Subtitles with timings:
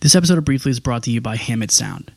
[0.00, 2.10] This episode of Briefly is brought to you by Hammatt Sound.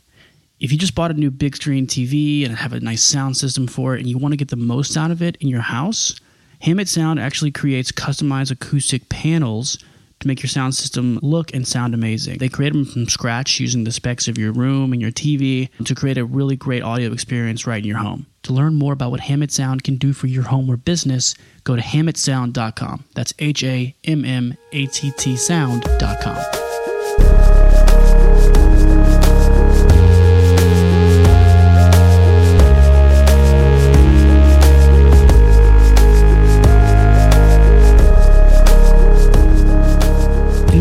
[0.58, 3.68] If you just bought a new big screen TV and have a nice sound system
[3.68, 6.18] for it and you want to get the most out of it in your house,
[6.62, 9.78] Hammatt Sound actually creates customized acoustic panels
[10.22, 12.38] to make your sound system look and sound amazing.
[12.38, 15.94] They create them from scratch using the specs of your room and your TV to
[15.94, 18.28] create a really great audio experience right in your home.
[18.44, 21.76] To learn more about what Hammatt Sound can do for your home or business, go
[21.76, 23.04] to hammattsound.com.
[23.14, 27.63] That's H A M M A T T sound.com.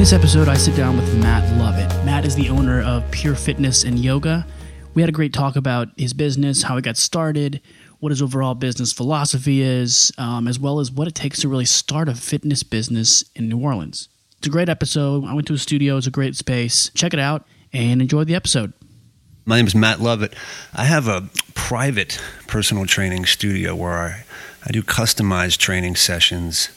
[0.02, 2.04] this episode, I sit down with Matt Lovitt.
[2.04, 4.44] Matt is the owner of Pure Fitness and Yoga.
[4.94, 7.60] We had a great talk about his business, how it got started,
[8.00, 11.66] what his overall business philosophy is, um, as well as what it takes to really
[11.66, 14.08] start a fitness business in New Orleans.
[14.38, 15.24] It's a great episode.
[15.24, 16.90] I went to a studio, it's a great space.
[16.94, 18.72] Check it out and enjoy the episode.
[19.44, 20.34] My name is Matt Lovitt.
[20.74, 24.24] I have a private personal training studio where I,
[24.66, 26.70] I do customized training sessions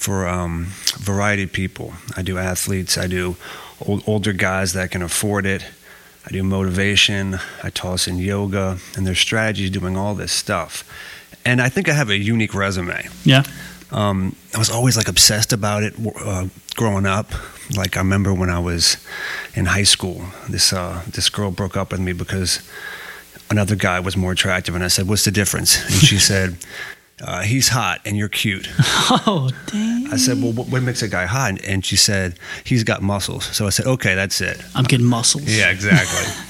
[0.00, 1.92] for um, a variety of people.
[2.16, 3.36] I do athletes, I do
[3.86, 5.62] old, older guys that can afford it,
[6.26, 10.84] I do motivation, I toss in yoga, and there's strategies doing all this stuff.
[11.44, 13.08] And I think I have a unique resume.
[13.24, 13.42] Yeah.
[13.92, 17.32] Um, I was always like obsessed about it uh, growing up.
[17.76, 18.96] Like I remember when I was
[19.54, 22.60] in high school, this uh, this girl broke up with me because
[23.50, 26.56] another guy was more attractive, and I said, "What's the difference?" And she said,
[27.20, 28.68] uh, "He's hot and you're cute."
[29.26, 29.89] Oh, dang.
[30.12, 33.44] I said, "Well, what what makes a guy hot?" And she said, "He's got muscles."
[33.46, 35.44] So I said, "Okay, that's it." I'm getting muscles.
[35.44, 36.26] Yeah, exactly.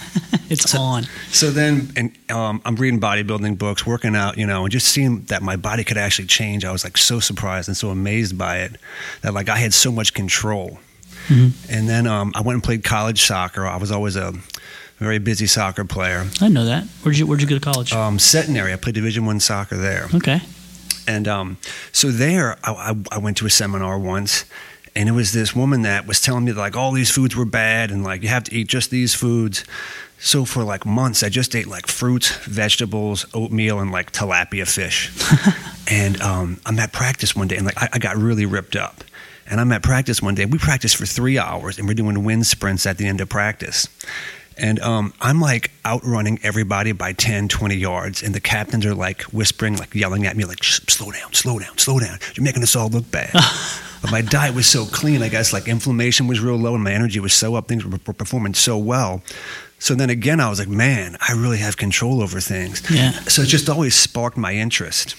[0.51, 1.05] It's on.
[1.31, 5.23] So then, and um, I'm reading bodybuilding books, working out, you know, and just seeing
[5.27, 6.65] that my body could actually change.
[6.65, 8.73] I was like so surprised and so amazed by it
[9.23, 10.81] that like I had so much control.
[11.29, 11.73] Mm-hmm.
[11.73, 13.65] And then um, I went and played college soccer.
[13.65, 14.33] I was always a
[14.99, 16.27] very busy soccer player.
[16.41, 16.85] I know that.
[17.03, 17.93] Where'd you Where'd you go to college?
[17.93, 20.09] Um, Centenary, I played Division One soccer there.
[20.13, 20.41] okay.
[21.11, 21.57] And um,
[21.91, 24.45] so there, I, I, I went to a seminar once,
[24.95, 27.91] and it was this woman that was telling me like all these foods were bad,
[27.91, 29.65] and like you have to eat just these foods.
[30.21, 35.11] So for like months, I just ate like fruits, vegetables, oatmeal, and like tilapia fish.
[35.91, 39.03] and um, I'm at practice one day, and like I, I got really ripped up.
[39.49, 40.45] And I'm at practice one day.
[40.45, 43.89] We practiced for three hours, and we're doing wind sprints at the end of practice.
[44.57, 48.23] And um, I'm like outrunning everybody by 10, 20 yards.
[48.23, 51.79] And the captains are like whispering, like yelling at me, like, slow down, slow down,
[51.79, 52.19] slow down.
[52.35, 53.31] You're making us all look bad.
[54.03, 56.93] but my diet was so clean, I guess, like inflammation was real low and my
[56.93, 57.69] energy was so up.
[57.69, 59.23] Things were, performing so well.
[59.79, 62.83] So then again, I was like, man, I really have control over things.
[62.91, 63.13] Yeah.
[63.13, 65.17] So it just always sparked my interest.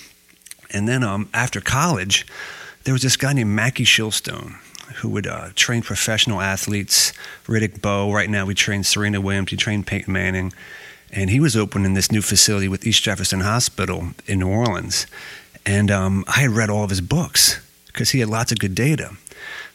[0.69, 2.27] And then um, after college,
[2.83, 4.57] there was this guy named Mackie Shilstone
[4.97, 7.13] who would uh, train professional athletes.
[7.45, 8.11] Riddick Bowe.
[8.11, 9.51] Right now, we train Serena Williams.
[9.51, 10.53] He trained Peyton Manning,
[11.11, 15.07] and he was opening this new facility with East Jefferson Hospital in New Orleans.
[15.65, 18.75] And um, I had read all of his books because he had lots of good
[18.75, 19.11] data.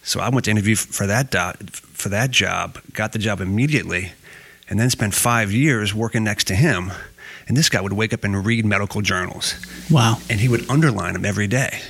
[0.03, 2.79] So I went to interview for that do- for that job.
[2.93, 4.13] Got the job immediately,
[4.69, 6.93] and then spent five years working next to him.
[7.49, 9.55] And this guy would wake up and read medical journals
[9.89, 10.19] Wow.
[10.29, 11.81] and he would underline them every day.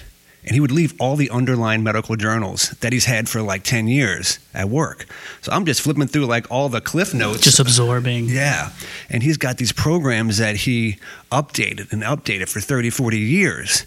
[0.46, 3.88] And he would leave all the underlined medical journals that he's had for like 10
[3.88, 5.06] years at work.
[5.42, 7.40] So I'm just flipping through like all the cliff notes.
[7.40, 8.26] Just absorbing.
[8.26, 8.70] yeah.
[9.10, 10.98] And he's got these programs that he
[11.32, 13.86] updated and updated for 30, 40 years.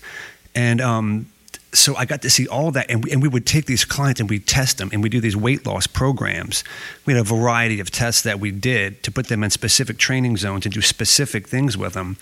[0.53, 1.27] And um,
[1.71, 2.89] so I got to see all that.
[2.89, 5.21] And we, and we would take these clients and we test them and we do
[5.21, 6.63] these weight loss programs.
[7.05, 10.37] We had a variety of tests that we did to put them in specific training
[10.37, 12.17] zones and do specific things with them.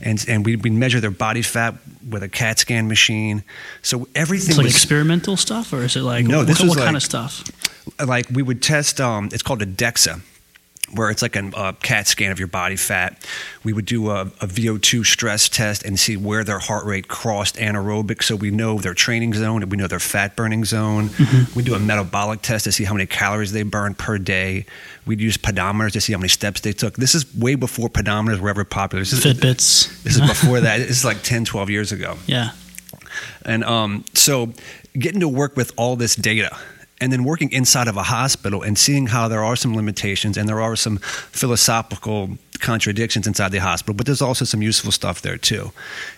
[0.00, 1.74] And, and we, we measure their body fat
[2.10, 3.44] with a CAT scan machine.
[3.82, 6.68] So everything It's like was experimental stuff, or is it like No, what, this what
[6.70, 7.44] was kind like- of stuff?
[8.04, 10.20] like we would test um, it's called a dexa
[10.92, 13.24] where it's like a, a cat scan of your body fat.
[13.64, 17.56] We would do a, a vo2 stress test and see where their heart rate crossed
[17.56, 21.10] anaerobic so we know their training zone and we know their fat burning zone.
[21.54, 24.66] We do a metabolic test to see how many calories they burn per day.
[25.06, 26.96] We'd use pedometers to see how many steps they took.
[26.96, 29.02] This is way before pedometers were ever popular.
[29.02, 30.02] This is, Fitbits.
[30.02, 30.78] this is before that.
[30.78, 32.16] This is like 10 12 years ago.
[32.26, 32.50] Yeah.
[33.44, 34.52] and um, so
[34.98, 36.56] getting to work with all this data
[37.00, 40.48] and then working inside of a hospital and seeing how there are some limitations and
[40.48, 45.38] there are some philosophical contradictions inside the hospital, but there's also some useful stuff there
[45.38, 45.72] too.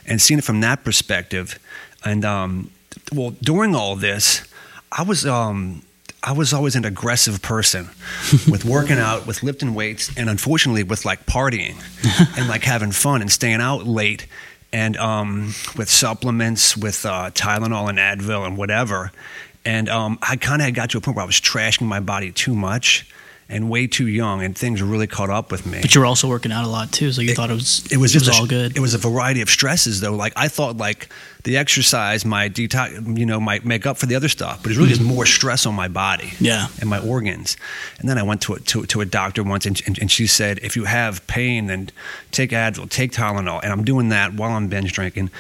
[0.06, 1.59] And seeing it from that perspective,
[2.05, 2.71] and um,
[3.12, 4.43] well, during all this,
[4.91, 5.82] I was um,
[6.23, 7.87] I was always an aggressive person
[8.50, 11.76] with working out, with lifting weights, and unfortunately with like partying
[12.38, 14.26] and like having fun and staying out late
[14.73, 19.11] and um, with supplements, with uh, Tylenol and Advil and whatever.
[19.65, 22.33] And um, I kind of got to a point where I was trashing my body
[22.33, 23.07] too much.
[23.51, 25.81] and way too young, and things really caught up with me.
[25.83, 27.97] But you were also working out a lot too, so you thought it was it
[27.97, 28.77] was just a- all good.
[28.77, 30.15] It was a variety of stresses, though.
[30.15, 31.12] Like I thought, like
[31.43, 34.79] the exercise might detox, you know, might make up for the other stuff, but it's
[34.79, 36.69] really just more stress on my body yeah.
[36.81, 37.57] and my organs.
[37.99, 40.27] And then I went to a, to, to a doctor once, and, and, and she
[40.27, 41.91] said, if you have pain, then
[42.31, 43.61] take Advil, take Tylenol.
[43.62, 45.31] And I'm doing that while I'm binge drinking.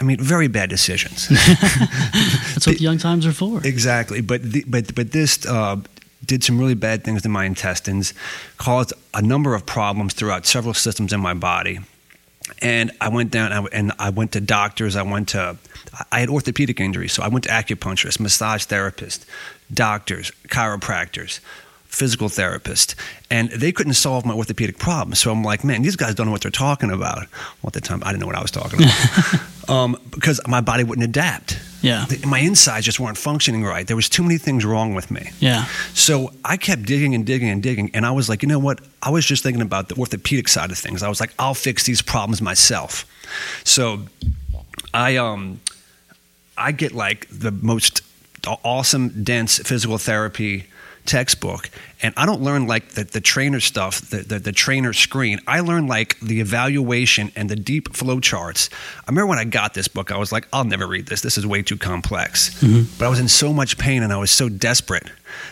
[0.00, 1.28] I mean, very bad decisions.
[1.30, 3.60] That's what the young times are for.
[3.66, 4.20] exactly.
[4.20, 5.76] But the, but but this uh,
[6.24, 8.12] did some really bad things to my intestines,
[8.58, 11.78] caused a number of problems throughout several systems in my body.
[12.62, 14.96] And I went down and I- and I went to doctors.
[14.96, 15.56] I went to,
[16.12, 19.24] I had orthopedic injuries, so I went to acupuncturists, massage therapists,
[19.72, 21.40] doctors, chiropractors,
[21.96, 22.94] physical therapist,
[23.30, 25.18] and they couldn't solve my orthopedic problems.
[25.18, 27.20] So I'm like, man, these guys don't know what they're talking about.
[27.62, 29.40] Well, at the time, I didn't know what I was talking about
[29.70, 31.58] um, because my body wouldn't adapt.
[31.80, 32.04] Yeah.
[32.26, 33.86] My insides just weren't functioning right.
[33.86, 35.30] There was too many things wrong with me.
[35.40, 35.64] Yeah.
[35.94, 38.80] So I kept digging and digging and digging, and I was like, you know what?
[39.02, 41.02] I was just thinking about the orthopedic side of things.
[41.02, 43.06] I was like, I'll fix these problems myself.
[43.64, 44.02] So
[44.92, 45.60] I um
[46.58, 48.02] I get like the most
[48.46, 50.66] awesome, dense physical therapy
[51.06, 51.70] textbook
[52.02, 55.38] and i don't learn like the, the trainer stuff the, the, the trainer screen.
[55.46, 58.68] I learn like the evaluation and the deep flow charts
[59.06, 61.20] i remember when i got this book i was like i'll never read this.
[61.22, 62.60] This is way too complex.
[62.62, 62.94] Mm-hmm.
[62.98, 65.08] But i was in so much pain and i was so desperate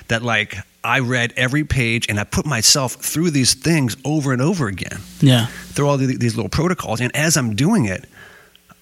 [0.08, 4.42] that like i read every page and i put myself through these things over and
[4.42, 5.00] over again.
[5.20, 5.46] Yeah.
[5.74, 7.00] through all the- these little protocols.
[7.00, 8.04] And as I'm doing it,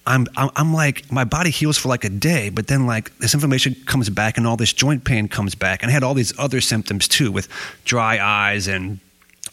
[0.05, 3.33] I'm, I'm I'm like my body heals for like a day, but then like this
[3.33, 6.37] inflammation comes back and all this joint pain comes back, and I had all these
[6.37, 7.47] other symptoms too, with
[7.85, 8.99] dry eyes and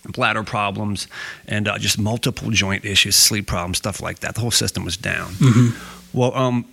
[0.08, 1.06] bladder problems
[1.47, 4.35] and uh, just multiple joint issues, sleep problems, stuff like that.
[4.35, 5.35] The whole system was down.
[6.12, 6.64] Well, um,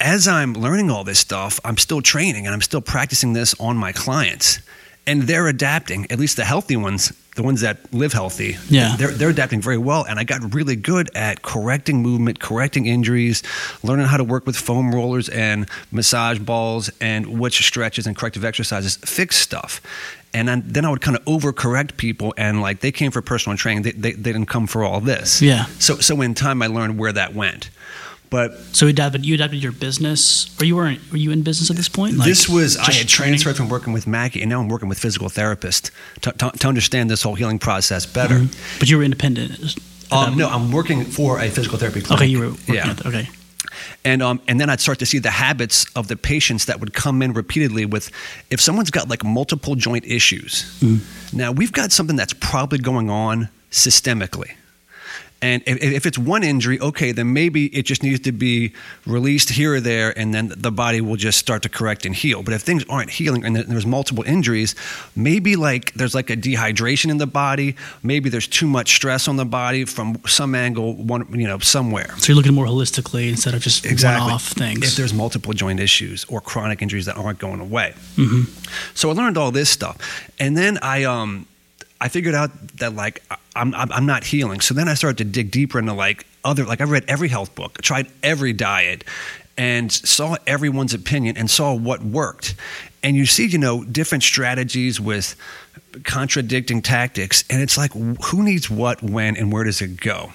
[0.00, 3.76] as I'm learning all this stuff, I'm still training and I'm still practicing this on
[3.76, 4.60] my clients,
[5.06, 6.06] and they're adapting.
[6.10, 8.96] At least the healthy ones, the ones that live healthy, Yeah.
[8.96, 10.04] they're they're adapting very well.
[10.08, 13.42] And I got really good at correcting movement, correcting injuries,
[13.82, 18.44] learning how to work with foam rollers and massage balls, and which stretches and corrective
[18.44, 19.80] exercises fix stuff.
[20.32, 23.56] And then, then I would kind of overcorrect people, and like they came for personal
[23.56, 25.40] training, they, they, they didn't come for all this.
[25.40, 25.66] Yeah.
[25.78, 27.70] So so in time, I learned where that went.
[28.34, 30.98] But So you adapted, you adapted your business, or you weren't?
[31.12, 32.16] Were you in business at this point?
[32.16, 33.38] Like, this was I had training?
[33.38, 35.92] transferred from working with Mackie, and now I'm working with physical therapists
[36.22, 38.40] to, to, to understand this whole healing process better.
[38.40, 38.80] Mhm.
[38.80, 39.76] But you were independent.
[40.10, 40.48] Um, no.
[40.48, 42.22] I'm working for a physical therapy clinic.
[42.22, 42.90] Okay, you were working yeah.
[42.90, 43.06] at.
[43.06, 43.28] Okay.
[44.04, 46.92] and um, and then I'd start to see the habits of the patients that would
[46.92, 48.10] come in repeatedly with,
[48.50, 50.64] if someone's got like multiple joint issues.
[51.32, 54.54] Now we've got something that's probably going on systemically.
[55.44, 58.72] And if, if it's one injury, okay, then maybe it just needs to be
[59.04, 62.42] released here or there, and then the body will just start to correct and heal.
[62.42, 64.74] But if things aren't healing and there's multiple injuries,
[65.14, 69.36] maybe like there's like a dehydration in the body, maybe there's too much stress on
[69.36, 72.14] the body from some angle, one you know somewhere.
[72.16, 74.88] So you're looking more holistically instead of just one-off things.
[74.88, 77.92] If there's multiple joint issues or chronic injuries that aren't going away.
[78.16, 78.48] Mhm.
[78.94, 79.98] So I learned all this stuff,
[80.38, 81.46] and then I um
[82.00, 83.22] I figured out that like
[83.54, 84.60] I'm I'm I'm not healing.
[84.60, 87.54] So then I started to dig deeper into like other like I read every health
[87.54, 89.04] book, tried every diet,
[89.56, 92.54] and saw everyone's opinion and saw what worked.
[93.02, 95.36] And you see, you know, different strategies with
[96.04, 100.32] contradicting tactics, and it's like who needs what, when, and where does it go?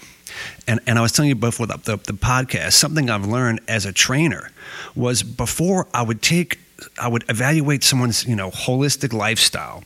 [0.68, 3.86] And, and I was telling you before the, the, the podcast, something I've learned as
[3.86, 4.52] a trainer
[4.96, 6.60] was before I would take,
[7.02, 9.84] I would evaluate someone's, you know, holistic lifestyle.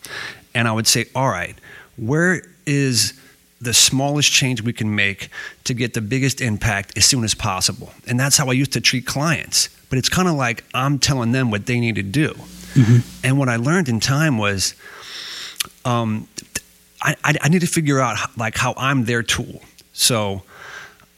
[0.54, 1.58] And I would say, all right,
[1.98, 3.14] where is
[3.62, 5.30] the smallest change we can make
[5.64, 7.92] to get the biggest impact as soon as possible?
[8.08, 9.70] And that's how I used to treat clients.
[9.90, 12.36] But it's kind of like I'm telling them what they need to do.
[13.24, 14.74] And what I learned in time was,
[15.86, 16.28] um,
[17.02, 19.62] I, I, I need to figure out how- like how I'm their tool.
[19.94, 20.42] So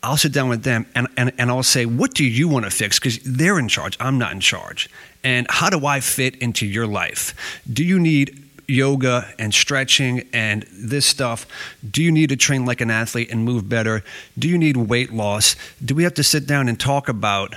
[0.03, 2.71] I'll sit down with them and, and, and I'll say, what do you want to
[2.71, 2.99] fix?
[2.99, 3.95] Because they're in charge.
[4.01, 4.89] I'm not in charge.
[5.23, 7.33] And how do I fit into your life?
[7.71, 11.45] Do you need yoga and stretching and this stuff?
[11.89, 14.03] Do you need to train like an athlete and move better?
[14.37, 15.55] Do you need weight loss?
[15.83, 17.55] Do we have to sit down and talk about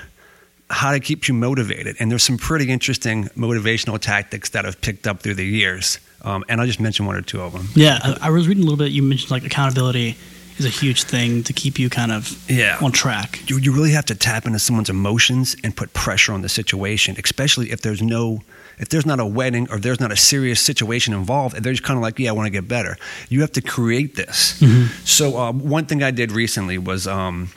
[0.71, 1.97] how to keep you motivated?
[1.99, 5.99] And there's some pretty interesting motivational tactics that I've picked up through the years.
[6.23, 7.69] Um, and I'll just mention one or two of them.
[7.75, 8.91] yeah, I, I was reading a little bit.
[8.91, 10.17] You mentioned like accountability
[10.59, 12.79] is a huge thing to keep you kind of Yeah.
[12.83, 13.49] on track.
[13.49, 17.17] you, you really have to tap into someone's emotions and put pressure on the situation,
[17.23, 18.43] especially if there's no,
[18.79, 21.85] if there's not a wedding or there's not a serious situation involved, and they're just
[21.85, 22.97] kind of like, yeah, I want to get better.
[23.29, 24.61] You have to create this.
[25.05, 27.51] So um, one thing I did recently was, um,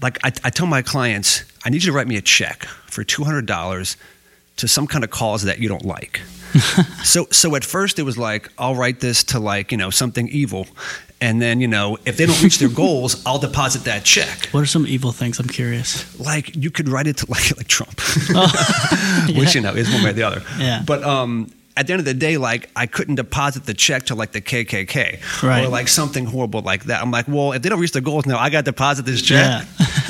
[0.00, 3.02] like, I, I tell my clients, I need you to write me a check for
[3.04, 3.96] two hundred dollars
[4.56, 6.20] to some kind of cause that you don't like.
[7.04, 10.28] so so at first it was like I'll write this to like, you know, something
[10.28, 10.66] evil.
[11.20, 14.46] And then, you know, if they don't reach their goals, I'll deposit that check.
[14.52, 15.40] What are some evil things?
[15.40, 16.18] I'm curious.
[16.20, 18.00] Like you could write it to like like Trump.
[18.30, 19.26] Oh.
[19.36, 20.42] Which, you know, is one way or the other.
[20.58, 20.82] Yeah.
[20.86, 24.14] But um at the end of the day, like I couldn't deposit the check to
[24.14, 25.64] like the KKK Right.
[25.64, 27.00] or like something horrible like that.
[27.02, 29.22] I'm like, well, if they don't reach their goals now, I got to deposit this
[29.22, 29.64] check.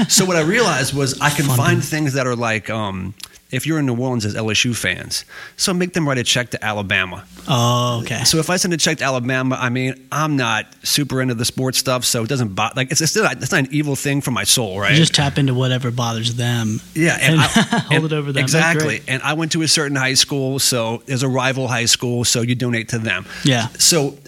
[0.09, 1.57] so what I realized was I can Funding.
[1.57, 3.13] find things that are like, um,
[3.51, 5.25] if you're in New Orleans as LSU fans,
[5.57, 7.25] so make them write a check to Alabama.
[7.49, 8.25] Oh, okay.
[8.25, 11.47] So if I send a check to Alabama, I mean, I'm not super into the
[11.47, 12.75] sports stuff, so it doesn't bother.
[12.77, 14.91] Like it's, it's still it's not an evil thing for my soul, right?
[14.91, 16.81] You just tap into whatever bothers them.
[16.95, 17.45] Yeah, and, and I,
[17.89, 18.43] hold and- it over them.
[18.43, 19.03] Exactly.
[19.09, 22.43] And I went to a certain high school, so there's a rival high school, so
[22.43, 23.25] you donate to them.
[23.45, 23.69] Yeah.
[23.79, 24.19] So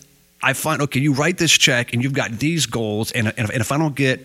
[0.43, 3.51] I find okay, you write this check, and you've got these goals, and, and, if,
[3.51, 4.25] and if I don't get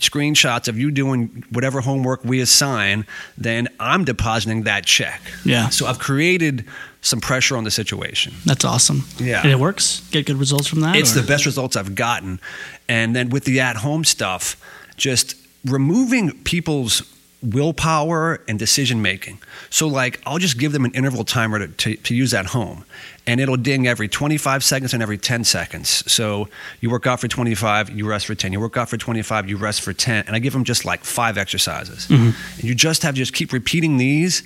[0.00, 3.06] screenshots of you doing whatever homework we assign,
[3.38, 5.20] then I'm depositing that check.
[5.44, 5.68] Yeah.
[5.68, 6.64] So I've created
[7.02, 8.34] some pressure on the situation.
[8.44, 9.04] That's awesome.
[9.18, 9.42] Yeah.
[9.42, 10.06] And it works?
[10.10, 10.96] Get good results from that?
[10.96, 12.40] It's or- the best results I've gotten.
[12.88, 14.56] And then with the at home stuff,
[14.96, 17.02] just removing people's
[17.42, 19.38] willpower and decision making.
[19.70, 22.84] So, like, I'll just give them an interval timer to, to, to use at home,
[23.26, 25.88] and it'll ding every 25 seconds and every 10 seconds.
[26.10, 26.48] So,
[26.80, 28.52] you work out for 25, you rest for 10.
[28.52, 30.24] You work out for 25, you rest for 10.
[30.26, 32.06] And I give them just like five exercises.
[32.06, 32.60] Mm-hmm.
[32.60, 34.42] And you just have to just keep repeating these,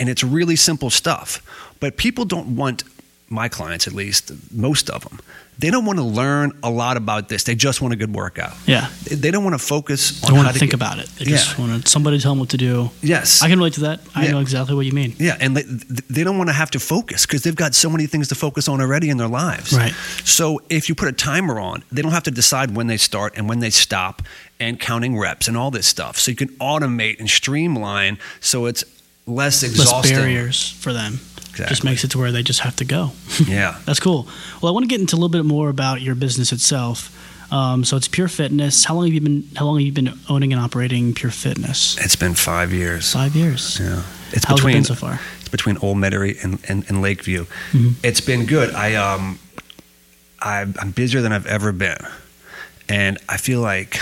[0.00, 1.42] and it's really simple stuff.
[1.80, 2.84] But people don't want
[3.30, 5.18] my clients at least, most of them,
[5.58, 7.42] they don't want to learn a lot about this.
[7.42, 8.54] They just want a good workout.
[8.64, 8.88] Yeah.
[9.04, 11.08] They- They don't want to focus on Don't want to think get- about it.
[11.18, 12.90] They just want to, somebody to tell them what to do.
[13.02, 13.42] Yes.
[13.42, 14.00] I can relate to that.
[14.14, 14.30] I Yeah.
[14.30, 15.14] know exactly what you mean.
[15.18, 15.62] yeah, and they,
[16.08, 18.68] they don't want to have to focus because they've got so many things to focus
[18.68, 19.72] on already in their lives.
[19.72, 19.94] Right.
[20.24, 23.34] So if you put a timer on, they don't have to decide when they start
[23.36, 24.22] and when they stop
[24.60, 26.18] and counting reps and all this stuff.
[26.20, 28.84] So you can automate and streamline so it's
[29.26, 30.16] less Less exhausting.
[30.16, 31.18] barriers for them.
[31.54, 33.12] Just makes it to where they just have to go.
[33.46, 33.78] Yeah.
[33.84, 34.26] That's cool.
[34.60, 37.14] Well, I want to get into a little bit more about your business itself.
[37.52, 38.84] Um, so it's Pure Fitness.
[38.84, 39.48] How long have you been?
[39.56, 41.96] How long have you been owning and operating Pure Fitness?
[41.98, 43.12] It's been five years.
[43.12, 43.78] Five years.
[43.80, 44.02] Yeah.
[44.32, 45.18] It's How's it between been so far?
[45.40, 47.46] It's between Old Metairie and, and, and Lakeview.
[47.72, 47.94] Mhm.
[48.02, 48.74] It's been good.
[48.74, 49.38] I um,
[50.40, 51.98] I, I'm busier than I've ever been,
[52.88, 53.98] and I feel like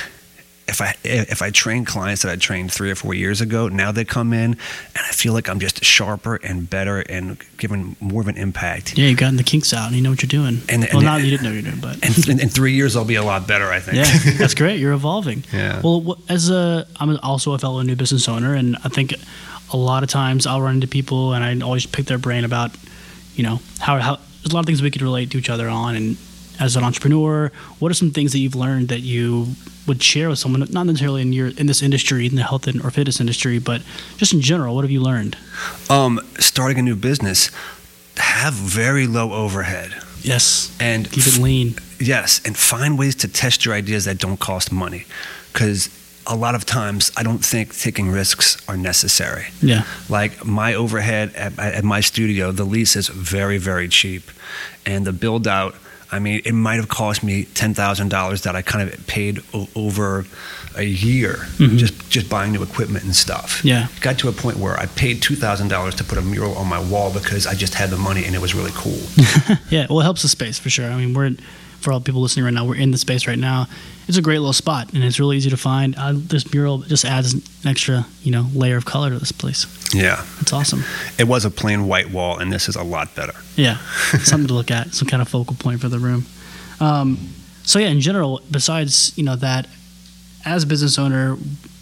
[0.69, 3.93] if I if I train clients that I trained three or four years ago, now
[3.93, 4.59] they come in, and
[5.09, 8.99] I feel like I'm just sharper and better and giving more of an impact.
[8.99, 10.63] Yeah, you've gotten the kinks out and you know what you're doing.
[10.69, 12.97] And- well, and- not you didn't know you're doing, but And in, in three years,
[12.97, 13.71] I'll be a lot better.
[13.71, 13.97] I think.
[13.99, 14.81] yeah, that's great.
[14.81, 15.45] You're evolving.
[15.53, 15.81] Yeah.
[15.85, 19.15] Well, as a, I'm also a fellow new business owner, and I think
[19.73, 22.73] a lot of times I'll run into people, and I always pick their brain about,
[23.37, 25.69] you know, how how there's a lot of things we could relate to each other
[25.69, 26.17] on, and
[26.59, 29.49] as an entrepreneur, what are some things that you've learned that you
[29.87, 32.85] would share with someone, not necessarily in your in this industry, in the health and,
[32.85, 33.83] or fitness industry, but
[34.17, 35.37] just in general, what have you learned?
[35.89, 37.51] Um, starting a new business,
[38.17, 39.95] have very low overhead.
[40.23, 41.77] Yes, And keep it lean.
[42.01, 45.05] Yes, and find ways to test your ideas that don't cost money.
[45.53, 45.89] Because
[46.27, 49.47] a lot of times, I don't think taking risks are necessary.
[49.63, 54.25] Yeah, Like my overhead at, at my studio, the lease is very, very cheap.
[54.85, 55.77] And the build out,
[56.13, 60.25] I mean, it might have cost me $10,000 that I kind of paid o- over
[60.77, 61.79] a year Mhm.
[61.79, 63.61] just, just buying new equipment and stuff.
[63.65, 63.89] Yeah.
[64.01, 67.11] Got to a point where I paid $2,000 to put a mural on my wall
[67.13, 69.01] because I just had the money and it was really cool.
[69.71, 69.87] yeah.
[69.89, 70.91] Well, it helps the space for sure.
[70.91, 71.33] I mean, we're
[71.81, 73.69] for all people listening right now, we're in the space right now.
[74.09, 75.95] It's a great little spot, and it's really easy to find.
[75.97, 79.67] Uh, this mural just adds an extra, you know, layer of color to this place.
[79.95, 80.25] Yeah.
[80.41, 80.85] It's awesome.
[81.19, 83.35] It was a plain white wall, and this is a lot better.
[83.57, 83.79] Yeah,
[84.23, 86.27] something to look at, some kind of focal point for the room.
[86.81, 87.31] Um,
[87.63, 89.67] so yeah, in general, besides you know that,
[90.45, 91.37] as a business owner,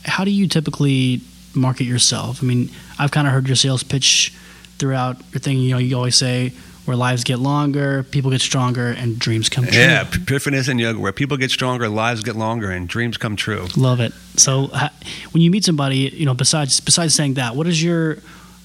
[0.05, 1.21] how do you typically
[1.55, 2.43] market yourself?
[2.43, 4.33] I mean, I've kind of heard your sales pitch
[4.79, 5.59] throughout your thing.
[5.59, 6.53] You know, you always say
[6.85, 9.79] where lives get longer, people get stronger, and dreams come true.
[9.79, 13.69] Yeah, fitness and yoga, where people get stronger, lives get longer, and dreams come true.
[13.77, 14.13] Love it.
[14.37, 14.69] So
[15.33, 18.19] when you meet somebody, you know, besides besides saying that, what is your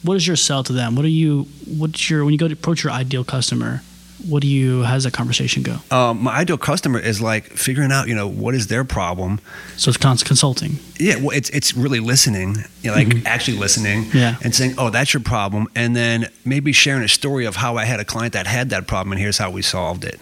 [0.04, 0.96] what is your sell to them?
[0.96, 3.82] What are you what's your when you go to approach your ideal customer?
[4.28, 4.84] What do you?
[4.84, 5.78] How does that conversation go?
[5.92, 9.40] Um, my ideal customer is like figuring out, you know, what is their problem.
[9.78, 10.78] So it's cons- consulting.
[11.00, 13.26] Yeah, well, it's it's really listening, you know, like Mhm.
[13.26, 14.36] actually listening, Yeah.
[14.44, 17.86] and saying, "Oh, that's your problem," and then maybe sharing a story of how I
[17.86, 20.20] had a client that had that problem, and here's how we solved it.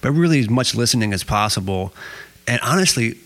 [0.00, 1.92] But really, as much listening as possible,
[2.46, 3.16] and honestly,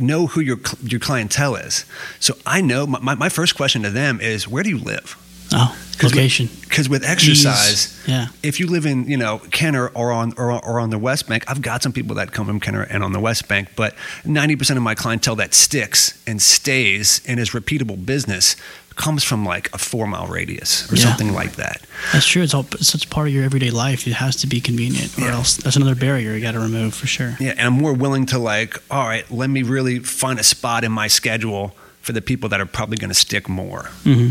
[0.00, 1.84] know who your your clientele is.
[2.20, 5.16] So I know my, my first question to them is, "Where do you live?"
[5.52, 6.48] Oh, 'Cause location.
[6.62, 8.26] Because with exercise, Yeah.
[8.42, 11.44] if you live in you know Kenner or on or, or on the West Bank,
[11.48, 14.54] I've got some people that come from Kenner and on the West Bank, but ninety
[14.56, 18.56] percent of my clientele that sticks and stays and is repeatable business
[18.96, 21.04] comes from like a four mile radius or Yeah.
[21.04, 21.80] something like that.
[22.12, 22.42] That's true.
[22.42, 24.06] It's all it's such part of your everyday life.
[24.06, 25.32] It has to be convenient, or Yeah.
[25.34, 27.36] else that's another barrier you got to remove for sure.
[27.40, 30.84] Yeah, and I'm more willing to like, all right, let me really find a spot
[30.84, 33.90] in my schedule for the people that are probably going to stick more.
[34.04, 34.30] hmm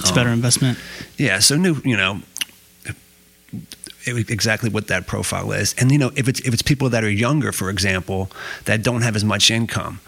[0.00, 0.78] It's a Um, better investment.
[1.16, 2.20] Yeah, so new, you know,
[4.06, 7.10] exactly what that profile is, and you know, if it's if it's people that are
[7.10, 8.30] younger, for example,
[8.64, 10.00] that don't have as much income,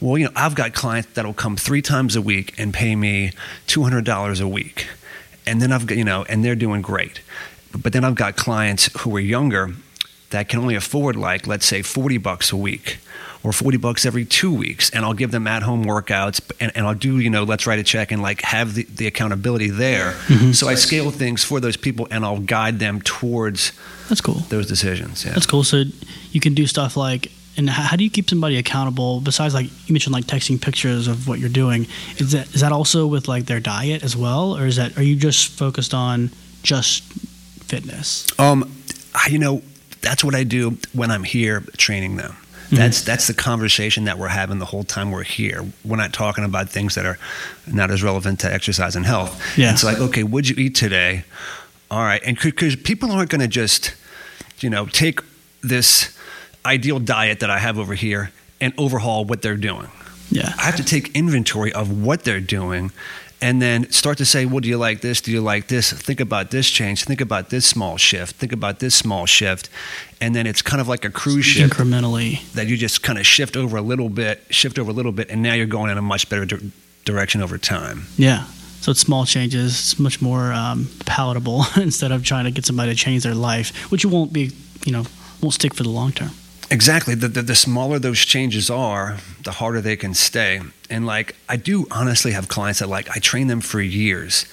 [0.00, 3.32] well, you know, I've got clients that'll come three times a week and pay me
[3.66, 4.86] two hundred dollars a week,
[5.46, 7.20] and then I've got you know, and they're doing great,
[7.76, 9.74] but then I've got clients who are younger
[10.30, 12.98] that can only afford like let's say 40 bucks a week
[13.44, 16.86] or 40 bucks every two weeks and i'll give them at home workouts and, and
[16.86, 20.12] i'll do you know let's write a check and like have the, the accountability there
[20.52, 23.72] so i scale things for those people and i'll guide them towards
[24.08, 24.34] That's cool.
[24.50, 25.64] those decisions yeah That's cool.
[25.64, 25.84] So
[26.32, 29.20] you can do stuff like, and how, do you keep somebody accountable?
[29.20, 31.86] Besides, like you mentioned, like texting pictures of what you're doing.
[32.18, 35.02] Is that is that also with like their diet as well, or is that are
[35.02, 36.30] you just focused on
[36.62, 37.02] just
[37.64, 38.26] fitness?
[38.38, 38.70] um
[39.28, 39.62] you know
[40.00, 42.36] that's what i do when i'm here training them
[42.68, 42.76] mm-hmm.
[42.76, 45.64] that's that's the conversation that we're having the whole time we're here.
[45.84, 47.18] We're not talking about things that are
[47.66, 49.42] not as relevant to exercise and health.
[49.56, 49.72] Yeah.
[49.72, 51.24] It's like, okay, what'd you eat today?
[51.90, 53.94] All right, and because people aren't going to just,
[54.60, 55.20] you know, take
[55.62, 56.16] this
[56.66, 59.88] ideal diet that I have over here and overhaul what they're doing.
[60.30, 60.52] Yeah.
[60.58, 62.92] I have to take inventory of what they're doing
[63.40, 65.20] and then start to say, well, do you like this?
[65.20, 65.92] Do you like this?
[65.92, 67.04] Think about this change.
[67.04, 68.34] Think about this small shift.
[68.36, 69.70] Think about this small shift.
[70.20, 72.50] And then it's kind of like a cruise ship Incrementally.
[72.52, 75.30] that you just kind of shift over a little bit, shift over a little bit,
[75.30, 76.72] and now you're going in a much better di-
[77.04, 78.06] direction over time.
[78.16, 78.44] Yeah.
[78.80, 79.72] So it's small changes.
[79.72, 83.90] It's much more um, palatable instead of trying to get somebody to change their life,
[83.92, 84.50] which won't be,
[84.84, 85.04] you know,
[85.40, 86.30] won't stick for the long term.
[86.70, 87.14] Exactly.
[87.14, 90.60] The, the, the smaller those changes are, the harder they can stay.
[90.90, 94.44] And like, I do honestly have clients that like, I train them for years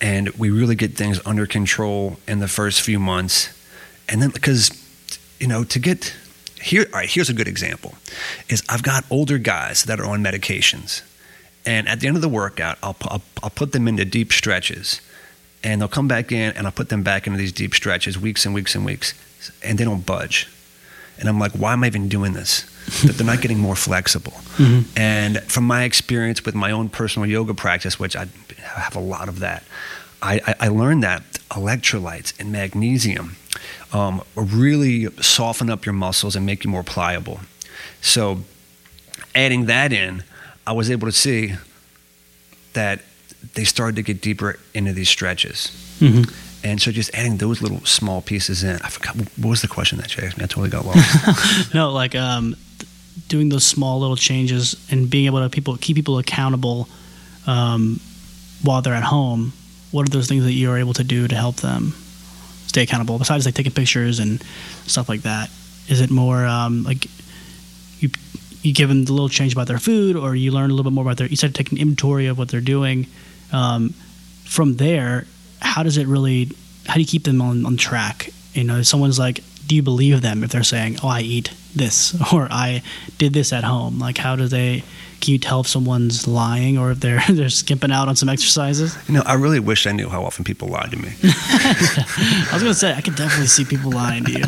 [0.00, 3.56] and we really get things under control in the first few months.
[4.08, 4.70] And then, because,
[5.38, 6.12] you know, to get
[6.60, 7.94] here, all right, here's a good example
[8.48, 11.02] is I've got older guys that are on medications.
[11.64, 15.00] And at the end of the workout, I'll, I'll, I'll put them into deep stretches
[15.62, 18.44] and they'll come back in and I'll put them back into these deep stretches weeks
[18.44, 19.14] and weeks and weeks
[19.62, 20.48] and they don't budge.
[21.18, 22.62] And I'm like, why am I even doing this?
[23.04, 24.34] that they're not getting more flexible.
[24.96, 28.26] And from my experience with my own personal yoga practice, which I
[28.58, 29.62] have a lot of that,
[30.20, 33.36] I, I, I learned that electrolytes and magnesium
[33.92, 37.40] um, really soften up your muscles and make you more pliable.
[38.00, 38.40] So,
[39.34, 40.24] adding that in,
[40.66, 41.54] I was able to see
[42.72, 43.00] that
[43.54, 45.70] they started to get deeper into these stretches.
[45.98, 46.22] hmm
[46.64, 48.76] And so just adding those little small pieces in.
[48.82, 50.44] I forgot what was the question that you asked me.
[50.44, 51.74] I totally got lost.
[51.74, 52.56] No, like um,
[53.28, 56.88] doing those small little changes and being able to people keep people accountable
[57.46, 58.00] um,
[58.62, 59.52] while they're at home.
[59.90, 61.94] What are those things that you are able to do to help them
[62.66, 63.18] stay accountable?
[63.18, 64.42] Besides like taking pictures and
[64.86, 65.50] stuff like that,
[65.88, 67.06] is it more um, like
[68.00, 68.10] you
[68.62, 70.94] you give them the little change about their food, or you learn a little bit
[70.94, 71.26] more about their?
[71.26, 73.06] You started taking inventory of what they're doing.
[73.52, 73.94] Um,
[74.44, 75.26] from there,
[75.62, 76.50] how does it really?
[76.86, 78.30] How do you keep them on, on track?
[78.54, 81.50] You know, if someone's like, do you believe them if they're saying, "Oh, I eat
[81.74, 82.82] this," or "I
[83.18, 83.98] did this at home"?
[83.98, 84.82] Like, how do they?
[85.20, 88.98] Can you tell if someone's lying or if they're they're skimping out on some exercises?
[89.06, 91.12] you know, I really wish I knew how often people lie to me.
[91.22, 94.44] I was gonna say I could definitely see people lying to you.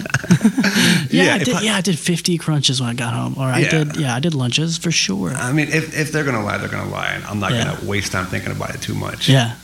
[1.10, 1.54] yeah, Yeah, I did.
[1.54, 3.70] I- yeah, I did 50 crunches when I got home, or I Yeah.
[3.70, 3.96] did.
[3.96, 5.30] Yeah, I did lunches for sure.
[5.30, 7.12] I mean, if, if they're going to lie, they're going to lie.
[7.14, 7.64] And I'm not Yeah.
[7.66, 9.28] going to waste time thinking about it too much.
[9.28, 9.54] Yeah,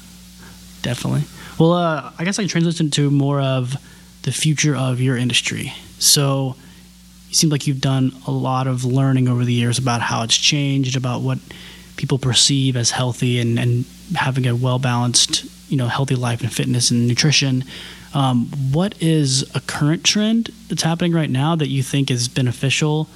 [0.82, 1.24] definitely.
[1.60, 3.76] Well, uh, I guess I can transition to more of
[4.22, 5.74] the future of your industry.
[5.98, 6.56] So,
[7.28, 10.36] you seem like you've done a lot of learning over the years about how it's
[10.36, 11.38] changed, about what
[11.96, 13.84] people perceive as healthy, and, and
[14.16, 17.62] having a well balanced, you know, healthy life and fitness and nutrition.
[18.14, 23.06] Um, what is a current trend that's happening right now that you think is beneficial?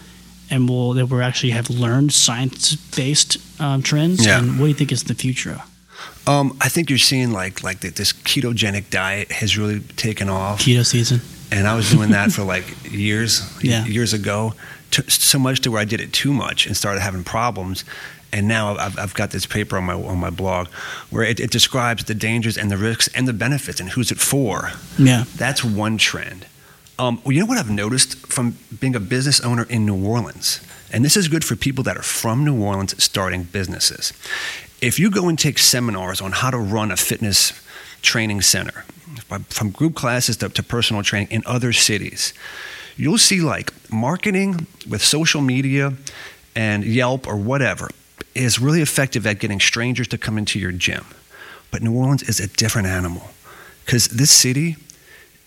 [0.51, 4.39] And will that we actually have learned science-based um, trends, Yeah.
[4.39, 5.63] and what do you think is the future?
[6.27, 10.61] Um, I think you're seeing like like that this ketogenic diet has really taken off.
[10.61, 11.21] Keto season.
[11.53, 13.85] and I was doing that for like years, Yeah.
[13.85, 14.55] years ago,
[14.93, 17.85] to, so much to where I did it too much and started having problems.
[18.33, 20.69] And now I've, I've got this paper on my on my blog
[21.11, 24.19] where it, it describes the dangers and the risks and the benefits and who's it
[24.19, 24.73] for.
[24.99, 25.25] Yeah.
[25.37, 26.47] That's one trend.
[26.99, 30.61] Um, well, you know what I've noticed from being a business owner in New Orleans,
[30.93, 34.13] and this is good for people that are from New Orleans starting businesses.
[34.85, 37.55] If you go and take seminars on how to run a fitness
[38.03, 38.85] training center,
[39.49, 42.35] from group classes to, to personal training in other cities,
[42.95, 45.95] you'll see like marketing with social media
[46.55, 47.89] and Yelp or whatever
[48.35, 51.07] is really effective at getting strangers to come into your gym.
[51.71, 53.31] But New Orleans is a different animal
[53.87, 54.77] because this city,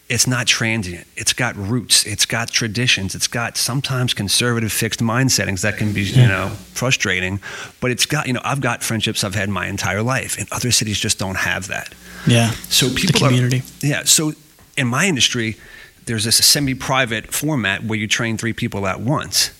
[0.09, 1.05] it's not transient.
[1.17, 2.05] It's got roots.
[2.05, 3.13] It's got traditions.
[3.13, 7.41] It's got sometimes conservative fixed mind settings that can be, you know, frustrating.
[7.81, 10.71] But it's got, you know, I've got friendships I've had my entire life, and other
[10.71, 11.93] cities just don't have that.
[12.25, 12.51] Yeah.
[12.69, 13.63] So the people are- community.
[13.81, 14.03] yeah.
[14.05, 14.31] So
[14.77, 15.57] in my industry,
[16.05, 19.51] there's this semi-private format where you train three people at once.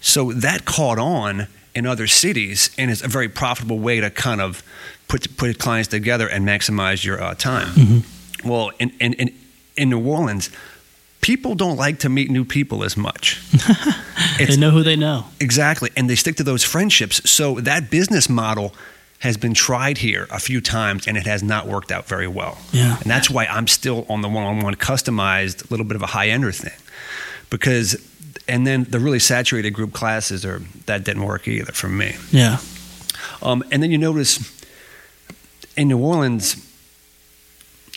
[0.00, 1.46] So that caught on
[1.76, 4.64] in other cities, and it's a very profitable way to kind of
[5.06, 7.68] put put clients together and maximize your uh, time.
[7.68, 8.48] Mm-hmm.
[8.48, 9.34] Well, in, in in
[9.76, 10.50] in New Orleans,
[11.20, 13.40] people don't like to meet new people as much.
[14.38, 15.26] they know who they know.
[15.40, 15.90] Exactly.
[15.96, 17.28] And they stick to those friendships.
[17.28, 18.74] So that business model
[19.20, 22.58] has been tried here a few times and it has not worked out very well.
[22.72, 22.98] Yeah.
[23.00, 26.06] And that's why I'm still on the one on one customized, little bit of a
[26.06, 26.78] high ender thing.
[27.50, 27.96] Because,
[28.46, 32.16] and then the really saturated group classes are, that didn't work either for me.
[32.30, 32.58] Yeah.
[33.42, 34.52] Um, and then you notice
[35.76, 36.65] in New Orleans,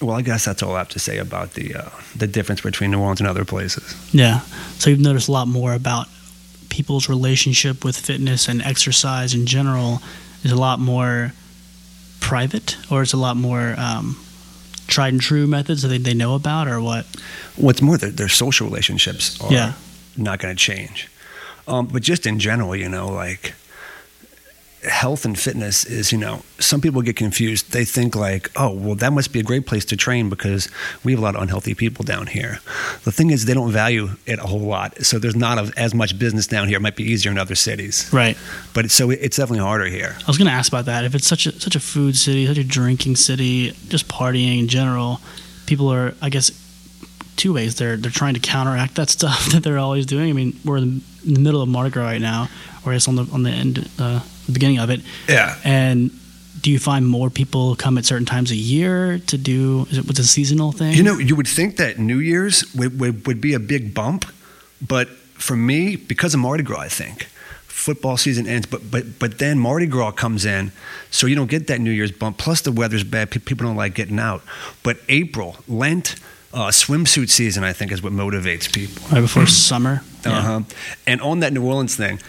[0.01, 2.91] well, I guess that's all I have to say about the, uh, the difference between
[2.91, 3.95] New Orleans and other places.
[4.13, 4.39] Yeah.
[4.77, 6.07] So you've noticed a lot more about
[6.69, 10.01] people's relationship with fitness and exercise in general
[10.43, 11.33] is a lot more
[12.19, 14.17] private or it's a lot more um,
[14.87, 17.05] tried and true methods that they, they know about or what?
[17.55, 19.73] What's more, their, their social relationships are Yeah.
[20.15, 21.09] not going to change.
[21.67, 23.53] Um, but just in general, you know, like
[24.83, 27.71] health and fitness is, you know, some people get confused.
[27.73, 30.69] They think like, oh, well, that must be a great place to train because
[31.03, 32.59] we have a lot of unhealthy people down here.
[33.03, 35.03] The thing is, they don't value it a whole lot.
[35.05, 36.77] So there's not a, as much business down here.
[36.77, 38.37] It might be easier in other cities, Right.
[38.73, 40.15] but it's, so it's definitely harder here.
[40.21, 41.03] I was going to ask about that.
[41.03, 44.67] If it's such a such a food city, such a drinking city, just partying in
[44.69, 45.19] general,
[45.65, 46.51] people are, I guess,
[47.39, 47.75] two ways.
[47.75, 50.29] They're they're trying to counteract that stuff that they're always doing.
[50.29, 52.49] I mean, we're in the middle of Mardi Gras right now,
[52.85, 55.01] or it's on the on the end, uh, the beginning of it.
[55.27, 55.55] Yeah.
[55.63, 56.11] And
[56.61, 59.87] do you find more people come at certain times a year to do?
[59.89, 60.93] Is it what's a seasonal thing?
[60.93, 64.25] You know, you would think that New Year's would, would, would be a big bump,
[64.85, 67.27] but for me, because of Mardi Gras, I think
[67.79, 70.71] football season ends, but but but then Mardi Gras comes in,
[71.09, 72.37] so you don't get that New Year's bump.
[72.37, 74.41] Plus, the weather's bad; people don't like getting out.
[74.83, 76.15] But April, Lent,
[76.53, 79.07] uh, swimsuit season, I think, is what motivates people.
[79.11, 80.01] right before summer.
[80.25, 80.61] Uh-huh.
[81.07, 82.19] And on that New Orleans thing,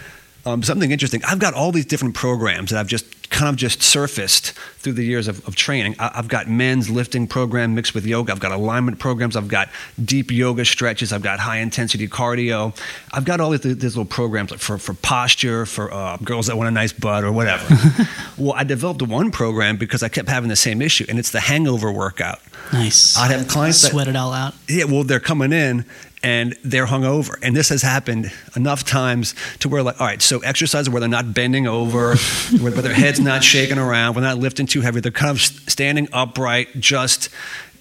[0.45, 1.21] um, something interesting.
[1.23, 5.03] I've got all these different programs that I've just kind of just surfaced through the
[5.03, 5.95] years of, of training.
[5.99, 8.31] I, I've got men's lifting program mixed with yoga.
[8.31, 9.35] I've got alignment programs.
[9.35, 9.69] I've got
[10.03, 11.13] deep yoga stretches.
[11.13, 12.75] I've got high intensity cardio.
[13.13, 16.67] I've got all these, these little programs for, for posture, for uh, girls that want
[16.67, 17.75] a nice butt or whatever.
[18.37, 21.39] well, I developed one program because I kept having the same issue, and it's the
[21.39, 22.39] hangover workout.
[22.73, 23.17] Nice.
[23.17, 24.53] I'd have clients that sweat it all out.
[24.67, 25.85] yeah, well, they're coming in
[26.23, 30.39] and they're hungover, and this has happened enough times to where, like, all right, so
[30.39, 32.15] exercise where they're not bending over,
[32.59, 35.41] where, where their head's not shaking around, we're not lifting too heavy, they're kind of
[35.41, 37.29] standing upright, just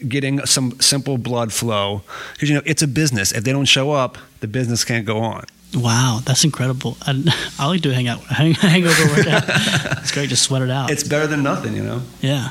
[0.09, 2.03] getting some simple blood flow.
[2.33, 3.33] Because you know it's a business.
[3.33, 5.45] If they don't show up, the business can't go on.
[5.75, 6.97] Wow, that's incredible.
[7.03, 7.23] I,
[7.59, 9.45] I like to hang out, hang, hangover workout.
[9.99, 10.91] it's great to sweat it out.
[10.91, 12.03] It's better than nothing, you know.
[12.21, 12.51] Yeah.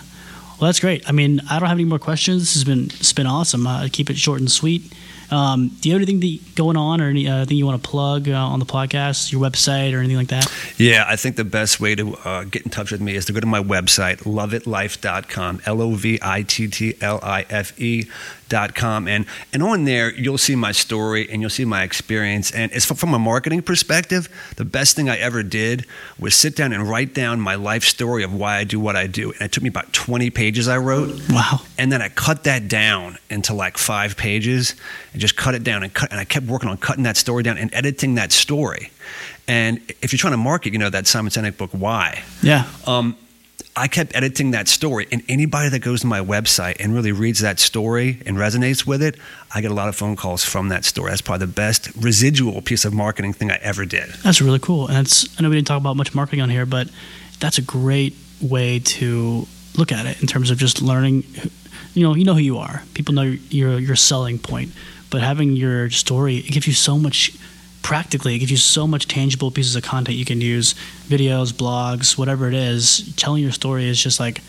[0.59, 1.07] Well, that's great.
[1.07, 2.41] I mean, I don't have any more questions.
[2.43, 3.65] This has been it's been awesome.
[3.65, 4.93] Uh, keep it short and sweet.
[5.31, 8.29] Um, do you have anything that, going on or anything uh, you want to plug
[8.29, 10.51] uh, on the podcast, your website, or anything like that?
[10.77, 13.33] Yeah, I think the best way to uh, get in touch with me is to
[13.33, 17.79] go to my website, lovittlife.com, L O V I T T L I F
[18.51, 19.07] E.com.
[19.07, 22.51] And, and on there, you'll see my story and you'll see my experience.
[22.51, 25.85] And it's from, from a marketing perspective, the best thing I ever did
[26.19, 29.07] was sit down and write down my life story of why I do what I
[29.07, 29.31] do.
[29.31, 31.19] And it took me about 20 pages I wrote.
[31.29, 31.61] Wow.
[31.77, 34.75] And then I cut that down into like five pages
[35.13, 36.11] and just cut it down and cut.
[36.11, 38.91] And I kept working on cutting that story down and editing that story.
[39.47, 42.23] And if you're trying to market, you know, that Simon Sinek book, Why?
[42.43, 42.67] Yeah.
[42.85, 43.17] Um,
[43.75, 45.07] I kept editing that story.
[45.11, 49.01] And anybody that goes to my website and really reads that story and resonates with
[49.01, 49.15] it,
[49.53, 51.11] I get a lot of phone calls from that story.
[51.11, 54.09] That's probably the best residual piece of marketing thing I ever did.
[54.23, 54.87] That's really cool.
[54.87, 54.97] And
[55.37, 56.89] I know we didn't talk about much marketing on here, but
[57.39, 61.23] that's a great way to look at it in terms of just learning.
[61.93, 62.83] You know, you know who you are.
[62.93, 64.71] People know your your selling point,
[65.09, 67.31] but having your story it gives you so much.
[67.81, 70.75] Practically, it gives you so much tangible pieces of content you can use,
[71.07, 73.13] videos, blogs, whatever it is.
[73.15, 74.41] Telling your story is just like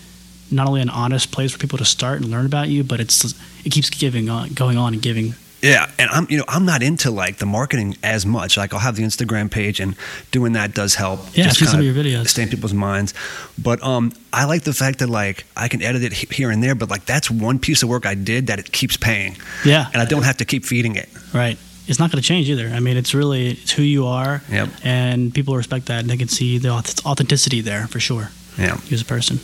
[0.51, 3.35] not only an honest place for people to start and learn about you, but it's
[3.65, 6.83] it keeps giving on, going on and giving Yeah, and I'm you know I'm not
[6.83, 8.57] into like the marketing as much.
[8.57, 9.95] Like I'll have the Instagram page, and
[10.31, 11.21] doing that does help.
[11.35, 12.29] Yeah, I've some of your videos.
[12.29, 13.15] Stay in people's minds.
[13.63, 16.75] But um, I like the fact that like I can edit it here and there,
[16.75, 20.03] but like that's one piece of work I did that it keeps paying, Yeah, and
[20.03, 21.09] I don't have to keep feeding it.
[21.33, 21.59] Right.
[21.91, 22.69] It's not going to change either.
[22.69, 24.69] I mean, it's really it's who you are, Yep.
[24.85, 28.31] and people respect that, and they can see the authenticity there for sure.
[28.57, 28.79] Yeah.
[28.87, 29.41] You as a person.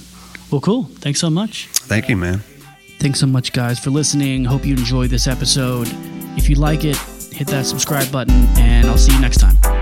[0.51, 0.85] Well, cool.
[1.01, 1.67] Thanks so much.
[1.73, 2.43] Thank you, man.
[3.01, 4.45] Thanks so much, guys, for listening.
[4.45, 5.89] Hope you enjoyed this episode.
[6.39, 6.97] If you like it,
[7.33, 9.76] hit that subscribe button, and I'll see you next time.